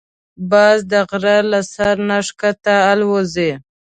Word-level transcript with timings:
باز 0.51 0.79
د 0.91 0.93
غره 1.09 1.37
له 1.51 1.59
سر 1.73 1.95
نه 2.09 2.17
ښکته 2.27 2.75
الوزي 2.91 3.51